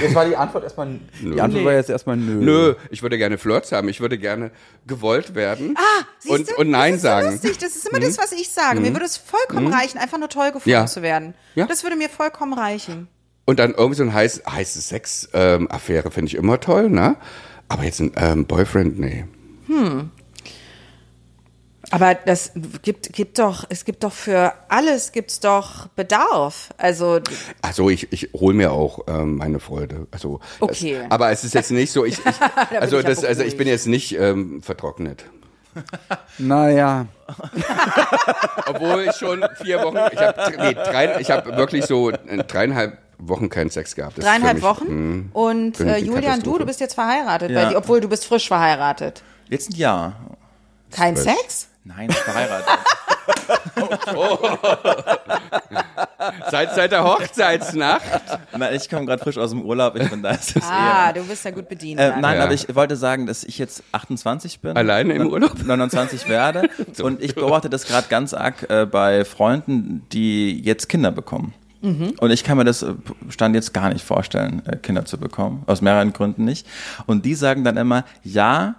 [0.00, 2.34] Jetzt war die Antwort erstmal, die Antwort war jetzt erstmal nö.
[2.34, 4.52] Nö, ich würde gerne Flirts haben, ich würde gerne
[4.86, 6.54] gewollt werden Ah, siehst und, du?
[6.60, 7.26] und Nein das ist sagen.
[7.26, 7.58] So lustig.
[7.58, 8.78] Das ist immer das, was ich sage.
[8.80, 10.86] Mir würde es vollkommen reichen, einfach nur toll gefunden Ja.
[10.86, 11.34] zu werden.
[11.56, 11.66] Ja.
[11.66, 13.08] Das würde mir vollkommen reichen.
[13.46, 17.16] Und dann irgendwie so ein heiß, heiße Sex-Affäre finde ich immer toll, ne?
[17.68, 19.24] Aber jetzt ein ähm, Boyfriend, nee.
[21.92, 26.70] Aber das gibt, gibt doch, es gibt doch für alles gibt's doch Bedarf.
[26.76, 27.20] Also
[27.62, 30.06] Also ich, ich hole mir auch ähm, meine Freude.
[30.12, 31.00] Also Okay.
[31.04, 32.24] Es, aber es ist jetzt nicht so, ich, ich
[32.70, 35.24] bin also das, also ich bin jetzt nicht ähm, vertrocknet.
[36.38, 37.06] Naja.
[38.66, 42.98] Obwohl ich schon vier Wochen, ich habe nee, drei, ich habe wirklich so äh, dreieinhalb
[43.18, 44.18] Wochen keinen Sex gehabt.
[44.18, 45.18] Das dreieinhalb mich, Wochen.
[45.18, 47.68] mh, Und für mich äh, die Julian, du, du bist jetzt verheiratet, Ja.
[47.70, 49.22] dir, obwohl du bist frisch verheiratet.
[49.48, 50.14] Jetzt ein Jahr.
[50.90, 51.16] Kein.
[51.16, 51.68] Sex?
[51.84, 52.68] Nein, verheiratet.
[56.50, 58.02] Seit, seit der Hochzeitsnacht.
[58.56, 60.30] Nein, ich komme gerade frisch aus dem Urlaub, ich bin da.
[60.30, 61.12] Ist es Ah, eher.
[61.14, 62.00] du bist ja gut bedient.
[62.00, 62.44] Äh, nein, Ja.
[62.44, 64.76] aber ich wollte sagen, dass ich jetzt 28 bin.
[64.76, 65.54] Alleine im Urlaub?
[65.64, 66.68] 29 werde.
[67.02, 71.54] Und ich beobachte das gerade ganz arg äh, bei Freunden, die jetzt Kinder bekommen.
[71.82, 72.92] Und ich kann mir das äh,
[73.30, 75.62] Stand jetzt gar nicht vorstellen, äh, Kinder zu bekommen.
[75.66, 76.66] Aus mehreren Gründen nicht.
[77.06, 78.74] Und die sagen dann immer, ja,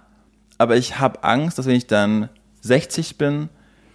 [0.56, 2.28] aber ich habe Angst, dass wenn ich dann
[2.62, 3.48] 60 bin,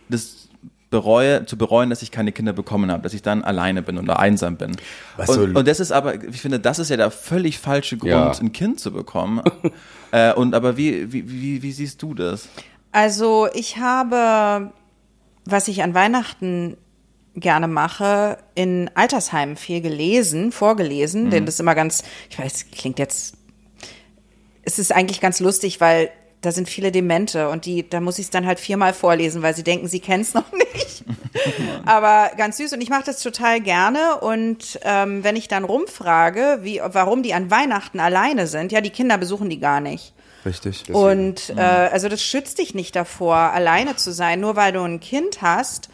[0.10, 0.48] das
[0.90, 4.20] bereue, zu bereuen, dass ich keine Kinder bekommen habe, dass ich dann alleine bin oder
[4.20, 4.78] einsam bin.
[5.18, 8.12] Was Und, und das ist aber, ich finde, das ist ja der völlig falsche Grund,
[8.12, 8.32] Ja.
[8.32, 9.42] ein Kind zu bekommen.
[10.12, 12.48] äh, und aber wie, wie, wie, wie siehst du das?
[12.94, 14.72] Also ich habe,
[15.46, 16.78] was ich an Weihnachten
[17.36, 22.98] gerne mache, in Altersheimen viel gelesen, vorgelesen, denn das ist immer ganz, ich weiß, klingt
[22.98, 23.36] jetzt,
[24.64, 26.10] es ist eigentlich ganz lustig, weil
[26.42, 29.56] da sind viele Demente und die, da muss ich es dann halt viermal vorlesen, weil
[29.56, 31.04] sie denken, sie kennen es noch nicht.
[31.86, 36.60] Aber ganz süß und ich mache das total gerne und ähm, wenn ich dann rumfrage,
[36.62, 40.14] wie, warum die an Weihnachten alleine sind, ja, die Kinder besuchen die gar nicht.
[40.46, 40.90] Richtig.
[40.90, 45.00] Und äh, also das schützt dich nicht davor, alleine zu sein, nur weil du ein
[45.00, 45.90] Kind hast.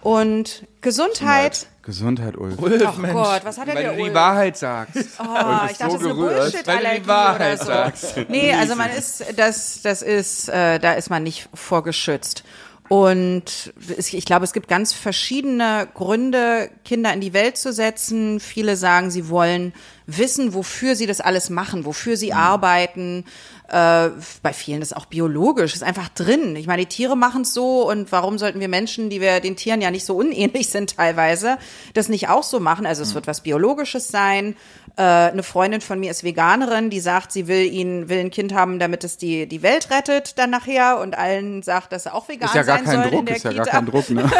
[0.00, 1.66] Und Gesundheit.
[1.82, 2.56] Gesundheit, Ulf.
[2.58, 2.68] Oh
[3.12, 4.14] Gott, was hat er Weil dir du die Ulf?
[4.14, 4.96] Wahrheit sagst.
[5.18, 5.22] Oh,
[5.70, 7.72] ich dachte, das ist eine gerührt, Bullshit-Allergie weil du die Wahrheit oder so.
[7.72, 8.16] sagst.
[8.28, 12.44] Nee, also man ist, das, das ist, äh, da ist man nicht vorgeschützt.
[12.92, 18.40] Und ich glaube, es gibt ganz verschiedene Gründe, Kinder in die Welt zu setzen.
[18.40, 19.72] Viele sagen, sie wollen
[20.08, 23.26] wissen, wofür sie das alles machen, wofür sie arbeiten.
[23.68, 24.10] Äh,
[24.42, 26.56] bei vielen ist auch biologisch, ist einfach drin.
[26.56, 29.54] Ich meine, die Tiere machen es so und warum sollten wir Menschen, die wir den
[29.54, 31.58] Tieren ja nicht so unähnlich sind teilweise,
[31.94, 32.86] das nicht auch so machen?
[32.86, 34.56] Also es wird was Biologisches sein.
[34.96, 38.52] Äh, eine Freundin von mir ist Veganerin, die sagt, sie will ihn, will ein Kind
[38.54, 42.28] haben, damit es die, die Welt rettet dann nachher und allen sagt, dass er auch
[42.28, 43.64] vegan Ist ja gar sein kein soll in Druck, der ist ja Kita.
[43.64, 44.30] gar kein Druck, ne?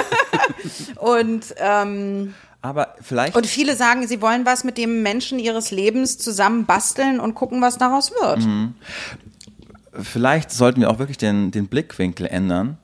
[0.97, 3.35] Und ähm, Aber vielleicht.
[3.37, 7.63] und viele sagen, sie wollen was mit dem Menschen ihres Lebens zusammen basteln und gucken,
[7.63, 8.47] was daraus wird.
[10.03, 12.77] vielleicht sollten wir auch wirklich den, den Blickwinkel ändern,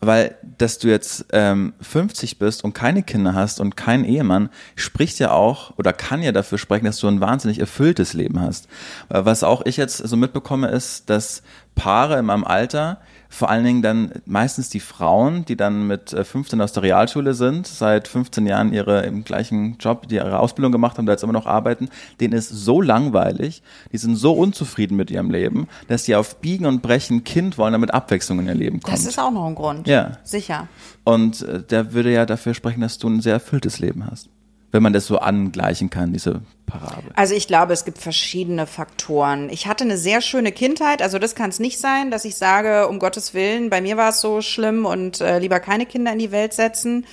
[0.00, 5.18] weil dass du jetzt ähm, 50 bist und keine Kinder hast und keinen Ehemann, spricht
[5.18, 8.68] ja auch oder kann ja dafür sprechen, dass du ein wahnsinnig erfülltes Leben hast.
[9.08, 11.42] Äh, Was auch ich jetzt so mitbekomme, ist, dass
[11.74, 16.24] Paare in meinem Alter, vor allen Dingen dann meistens die Frauen, die dann mit äh,
[16.24, 20.72] 15 aus der Realschule sind, seit 15 Jahren ihre im gleichen Job, die ihre Ausbildung
[20.72, 21.88] gemacht haben, da jetzt immer noch arbeiten,
[22.20, 23.62] denen ist so langweilig,
[23.92, 27.72] die sind so unzufrieden mit ihrem Leben, dass die auf Biegen und Brechen Kind wollen,
[27.72, 28.96] damit Abwechslung in ihr Leben kommt.
[28.96, 29.86] Das ist auch noch ein Grund.
[29.86, 30.18] Ja.
[30.24, 30.68] Sicher.
[31.04, 34.28] und äh, der würde ja dafür sprechen, dass du ein sehr erfülltes Leben hast.
[34.70, 37.10] Wenn man das so angleichen kann, diese Parabel.
[37.16, 39.48] Also ich glaube, es gibt verschiedene Faktoren.
[39.50, 42.86] Ich hatte eine sehr schöne Kindheit, also das kann es nicht sein, dass ich sage,
[42.88, 46.18] um Gottes Willen, bei mir war es so schlimm und äh, lieber keine Kinder in
[46.18, 47.06] die Welt setzen.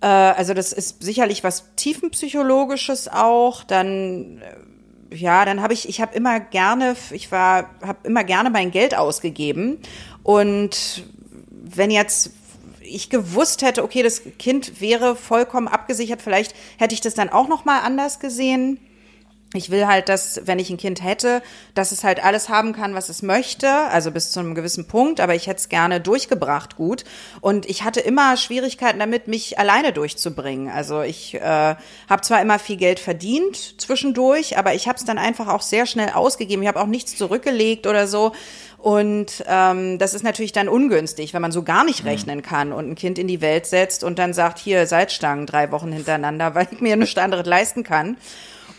[0.00, 3.62] Äh, also das ist sicherlich was tiefenpsychologisches auch.
[3.62, 8.50] Dann äh, ja, dann habe ich, ich habe immer gerne, ich war, habe immer gerne
[8.50, 9.78] mein Geld ausgegeben
[10.22, 11.04] Und
[11.50, 12.30] wenn jetzt
[12.94, 17.48] ich gewusst hätte, okay, das Kind wäre vollkommen abgesichert, vielleicht hätte ich das dann auch
[17.48, 18.78] noch mal anders gesehen.
[19.54, 21.42] Ich will halt, dass, wenn ich ein Kind hätte,
[21.74, 25.20] dass es halt alles haben kann, was es möchte, also bis zu einem gewissen Punkt,
[25.20, 27.04] aber ich hätte es gerne durchgebracht gut.
[27.40, 30.68] Und ich hatte immer Schwierigkeiten damit, mich alleine durchzubringen.
[30.68, 31.40] Also ich äh,
[32.08, 35.86] habe zwar immer viel Geld verdient zwischendurch, aber ich habe es dann einfach auch sehr
[35.86, 36.62] schnell ausgegeben.
[36.62, 38.32] Ich habe auch nichts zurückgelegt oder so.
[38.78, 42.90] Und ähm, das ist natürlich dann ungünstig, wenn man so gar nicht rechnen kann und
[42.90, 46.66] ein Kind in die Welt setzt und dann sagt, hier Salzstangen drei Wochen hintereinander, weil
[46.70, 48.16] ich mir nichts anderes leisten kann.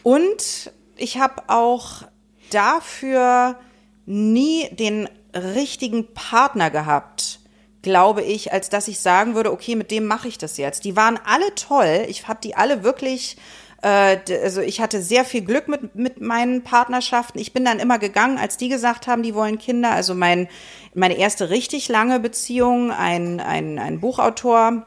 [0.03, 2.03] Und ich habe auch
[2.51, 3.57] dafür
[4.05, 7.39] nie den richtigen Partner gehabt,
[7.81, 10.85] glaube ich, als dass ich sagen würde, okay, mit dem mache ich das jetzt.
[10.85, 12.05] Die waren alle toll.
[12.07, 13.37] Ich habe die alle wirklich
[13.83, 17.39] äh, also ich hatte sehr viel Glück mit, mit meinen Partnerschaften.
[17.39, 19.91] Ich bin dann immer gegangen, als die gesagt haben, die wollen Kinder.
[19.91, 20.47] Also mein,
[20.95, 24.83] meine erste richtig lange Beziehung, ein, ein, ein Buchautor,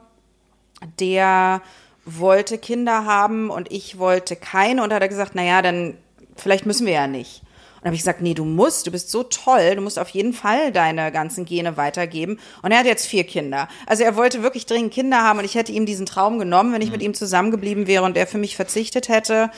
[0.98, 1.62] der
[2.06, 5.98] wollte Kinder haben und ich wollte keine und hat er gesagt, na ja, dann
[6.36, 7.42] vielleicht müssen wir ja nicht.
[7.42, 10.08] Und dann habe ich gesagt, nee, du musst, du bist so toll, du musst auf
[10.10, 12.38] jeden Fall deine ganzen Gene weitergeben.
[12.62, 13.68] Und er hat jetzt vier Kinder.
[13.86, 16.80] Also er wollte wirklich dringend Kinder haben und ich hätte ihm diesen Traum genommen, wenn
[16.80, 19.50] ich mit ihm zusammengeblieben wäre und er für mich verzichtet hätte.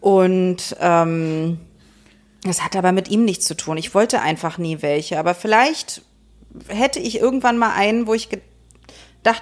[0.00, 1.60] Und ähm,
[2.42, 3.76] das hat aber mit ihm nichts zu tun.
[3.76, 5.18] Ich wollte einfach nie welche.
[5.18, 6.02] Aber vielleicht
[6.68, 8.55] hätte ich irgendwann mal einen, wo ich gedacht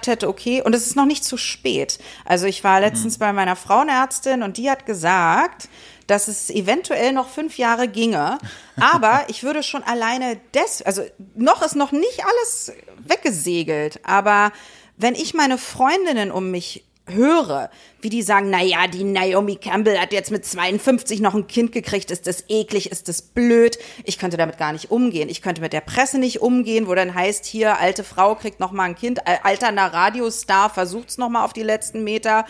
[0.07, 1.99] hätte, okay, und es ist noch nicht zu spät.
[2.25, 5.69] Also ich war letztens bei meiner Frauenärztin und die hat gesagt,
[6.07, 8.37] dass es eventuell noch fünf Jahre ginge.
[8.79, 11.03] Aber ich würde schon alleine des, also
[11.35, 13.99] noch ist noch nicht alles weggesegelt.
[14.03, 14.51] Aber
[14.97, 17.69] wenn ich meine Freundinnen um mich höre,
[18.01, 21.71] wie die sagen, na ja, die Naomi Campbell hat jetzt mit 52 noch ein Kind
[21.71, 25.29] gekriegt, ist das eklig, ist das blöd, ich könnte damit gar nicht umgehen.
[25.29, 28.71] Ich könnte mit der Presse nicht umgehen, wo dann heißt, hier, alte Frau kriegt noch
[28.71, 32.45] mal ein Kind, alterner Radiostar versucht's noch mal auf die letzten Meter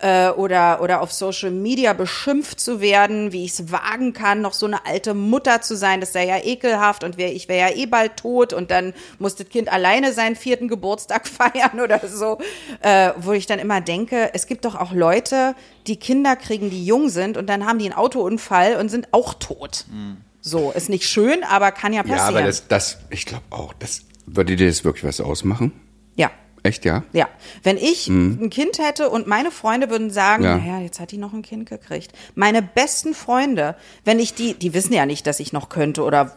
[0.00, 4.52] äh, oder, oder auf Social Media beschimpft zu werden, wie ich es wagen kann, noch
[4.52, 7.76] so eine alte Mutter zu sein, das sei ja ekelhaft und wär, ich wäre ja
[7.76, 12.38] eh bald tot und dann muss das Kind alleine seinen vierten Geburtstag feiern oder so,
[12.80, 15.54] äh, wo ich dann immer denke, es gibt doch auch Leute,
[15.86, 19.34] die Kinder kriegen, die jung sind und dann haben die einen Autounfall und sind auch
[19.34, 19.86] tot.
[19.90, 20.18] Mhm.
[20.40, 22.18] So, ist nicht schön, aber kann ja passieren.
[22.20, 25.72] Ja, aber das, das ich glaube auch, das würde dir das wirklich was ausmachen?
[26.14, 26.30] Ja.
[26.62, 27.04] Echt, ja?
[27.12, 27.28] Ja.
[27.62, 28.38] Wenn ich mhm.
[28.42, 30.56] ein Kind hätte und meine Freunde würden sagen, ja.
[30.56, 32.12] naja, jetzt hat die noch ein Kind gekriegt.
[32.34, 36.36] Meine besten Freunde, wenn ich die, die wissen ja nicht, dass ich noch könnte oder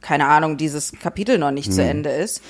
[0.00, 1.72] keine Ahnung, dieses Kapitel noch nicht mhm.
[1.72, 2.42] zu Ende ist.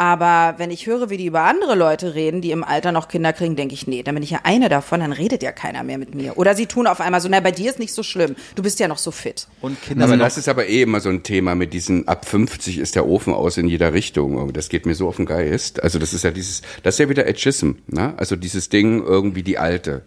[0.00, 3.34] Aber wenn ich höre, wie die über andere Leute reden, die im Alter noch Kinder
[3.34, 5.98] kriegen, denke ich, nee, dann bin ich ja eine davon, dann redet ja keiner mehr
[5.98, 6.38] mit mir.
[6.38, 8.80] Oder sie tun auf einmal so, na, bei dir ist nicht so schlimm, du bist
[8.80, 9.46] ja noch so fit.
[9.60, 12.78] Und Kinder aber das ist aber eh immer so ein Thema mit diesen, ab 50
[12.78, 14.54] ist der Ofen aus in jeder Richtung.
[14.54, 15.82] Das geht mir so auf den Geist.
[15.82, 18.14] Also das ist ja dieses, das ist ja wieder Ageism, ne?
[18.16, 20.00] Also dieses Ding irgendwie die Alte.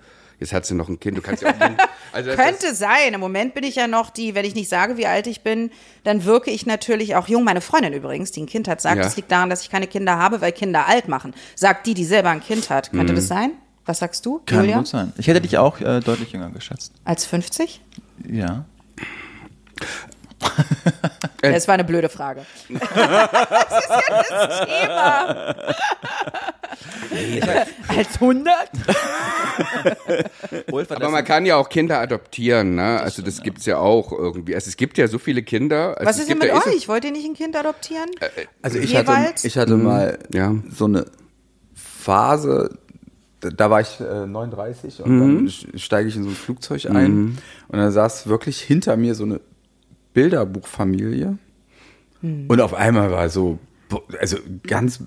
[0.44, 1.80] Jetzt hat sie noch ein Kind, du kannst ja auch Kind,
[2.12, 3.14] also Könnte sein.
[3.14, 5.72] Im Moment bin ich ja noch die, wenn ich nicht sage, wie alt ich bin,
[6.04, 7.46] dann wirke ich natürlich auch jung.
[7.46, 9.16] Meine Freundin übrigens, die ein Kind hat, sagt, es ja.
[9.16, 11.34] liegt daran, dass ich keine Kinder habe, weil Kinder alt machen.
[11.56, 12.92] Sagt die, die selber ein Kind hat.
[12.92, 13.16] Könnte mhm.
[13.16, 13.52] das sein?
[13.86, 14.80] Was sagst du, Kann Julia?
[14.80, 15.14] gut sein.
[15.18, 16.92] Ich hätte dich auch äh, deutlich jünger geschätzt.
[17.06, 17.80] Als 50?
[18.28, 18.66] Ja.
[21.42, 22.46] Das war eine blöde Frage.
[22.68, 25.56] das ist ja das Thema.
[27.88, 28.54] Als 100?
[30.90, 33.00] Aber man kann ja auch Kinder adoptieren, ne?
[33.00, 34.56] Also das gibt's ja auch irgendwie.
[34.56, 35.98] Also es gibt ja so viele Kinder.
[35.98, 36.88] Also Was ist denn mit euch?
[36.88, 38.10] Wollt ihr nicht ein Kind adoptieren?
[38.20, 39.84] Äh, äh, also ich hatte, ich hatte mhm.
[39.84, 40.56] mal ja.
[40.70, 41.06] so eine
[42.04, 42.78] Phase,
[43.40, 45.20] da war ich äh, 39 und mhm.
[45.20, 47.38] dann steige ich in so ein Flugzeug ein mhm.
[47.70, 49.40] und dann saß wirklich hinter mir so eine
[50.14, 51.38] Bilderbuchfamilie
[52.22, 52.46] mhm.
[52.48, 53.60] und auf einmal war so,
[54.20, 55.04] also ganz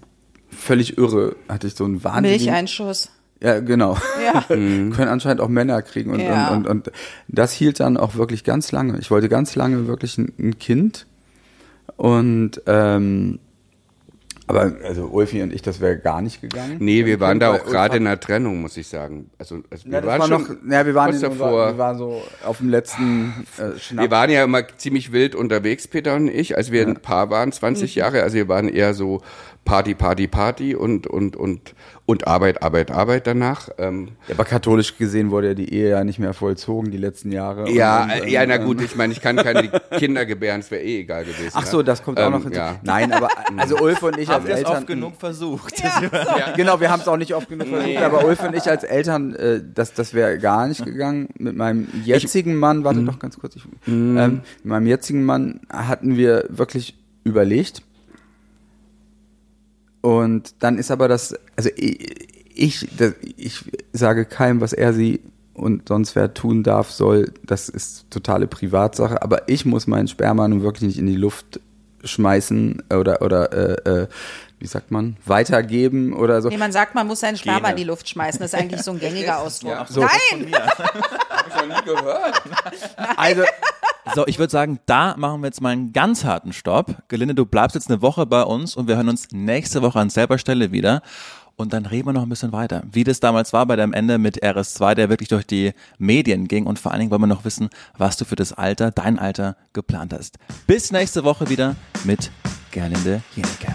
[0.57, 2.47] völlig irre, hatte ich so einen wahnsinnigen...
[2.47, 3.11] Milcheinschuss.
[3.42, 3.97] Ja, genau.
[4.25, 4.42] Ja.
[4.49, 6.49] Können anscheinend auch Männer kriegen und, ja.
[6.49, 6.92] und, und, und,
[7.29, 8.99] das hielt dann auch wirklich ganz lange.
[8.99, 11.07] Ich wollte ganz lange wirklich ein, ein Kind
[11.97, 13.38] und ähm,
[14.49, 16.77] aber also Ulfi und ich, das wäre gar nicht gegangen.
[16.79, 19.29] Nee, wir waren da auch gerade in der Trennung, muss ich sagen.
[19.38, 21.73] Also, also wir ja, waren war schon noch, ja, wir waren in, davor.
[21.73, 24.05] Wir waren so auf dem letzten äh, Schnapp.
[24.05, 26.87] Wir waren ja immer ziemlich wild unterwegs, Peter und ich, als wir ja.
[26.87, 27.99] ein Paar waren, 20 mhm.
[27.99, 28.23] Jahre.
[28.23, 29.21] Also wir waren eher so
[29.66, 31.74] Party, Party, Party und, und, und,
[32.07, 33.68] und Arbeit, Arbeit, Arbeit danach.
[33.79, 37.33] Ähm, ja, aber katholisch gesehen wurde ja die Ehe ja nicht mehr vollzogen die letzten
[37.33, 37.68] Jahre.
[37.70, 40.83] Ja, und, und, ja, na gut, ich meine, ich kann keine Kinder gebären, es wäre
[40.83, 41.50] eh egal gewesen.
[41.52, 42.59] Ach so, das kommt ähm, auch noch hinzu.
[42.59, 42.76] Ja.
[42.83, 44.76] Nein, aber also Ulf und ich als Eltern.
[44.76, 45.83] oft genug versucht.
[45.83, 46.52] Ja, so.
[46.57, 49.35] genau, wir haben es auch nicht oft genug versucht, aber Ulf und ich als Eltern,
[49.35, 51.29] äh, das, das wäre gar nicht gegangen.
[51.38, 53.07] Mit meinem jetzigen Mann, warte mhm.
[53.07, 57.83] doch ganz kurz, ich, ähm, mit meinem jetzigen Mann hatten wir wirklich überlegt,
[60.07, 65.21] Und dann ist aber das, also ich, ich, das, ich sage keinem, was er sie
[65.53, 67.33] und sonst wer tun darf, soll.
[67.42, 69.21] Das ist totale Privatsache.
[69.21, 71.59] Aber ich muss meinen Sperma nun wirklich nicht in die Luft
[72.05, 74.07] schmeißen oder oder äh, äh,
[74.61, 76.51] wie sagt man weitergeben oder so.
[76.51, 77.71] Nee, man sagt, man muss seinen Sperma Gene.
[77.73, 78.38] in die Luft schmeißen.
[78.38, 79.73] Das ist eigentlich so ein gängiger Ausdruck.
[79.73, 79.87] Ja.
[79.88, 80.03] So.
[80.03, 80.53] Nein!
[80.55, 82.42] Hab ich noch nie gehört.
[83.16, 83.42] Also
[84.14, 87.03] So, ich würde sagen, da machen wir jetzt mal einen ganz harten Stopp.
[87.09, 90.11] Gelinde, du bleibst jetzt eine Woche bei uns und wir hören uns nächste Woche an
[90.11, 91.03] selber Stelle wieder.
[91.57, 94.19] Und dann reden wir noch ein bisschen weiter, wie das damals war bei deinem Ende
[94.19, 96.66] mit RS2, der wirklich durch die Medien ging.
[96.66, 99.57] Und vor allen Dingen wollen wir noch wissen, was du für das Alter, dein Alter
[99.73, 100.37] geplant hast.
[100.66, 102.31] Bis nächste Woche wieder mit
[102.71, 103.75] Gerlinde Jenecke.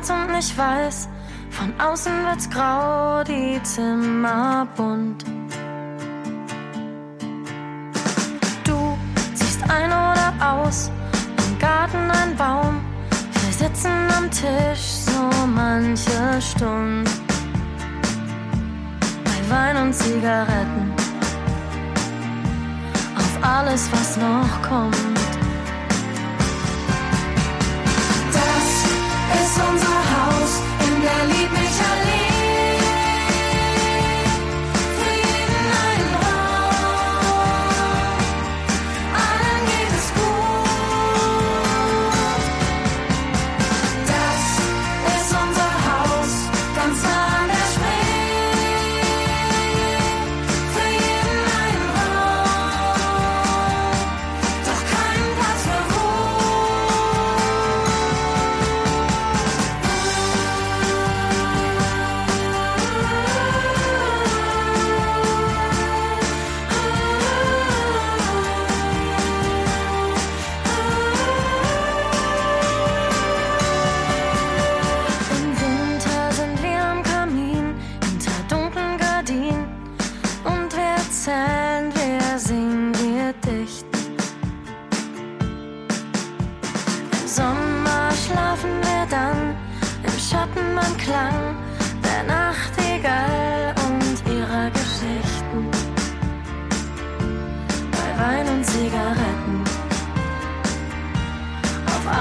[0.00, 1.08] Schwarz und nicht weiß.
[1.50, 5.24] Von außen wird's grau, die Zimmer bunt.
[8.64, 8.98] Du
[9.34, 10.90] ziehst ein oder aus,
[11.48, 12.80] im Garten ein Baum.
[13.42, 17.10] Wir sitzen am Tisch so manche Stunde.
[19.24, 20.92] Bei Wein und Zigaretten.
[23.16, 25.19] Auf alles, was noch kommt.
[29.68, 30.52] Unser Haus.
[30.86, 31.20] In der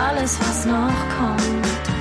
[0.09, 1.98] alles, was noch kommt.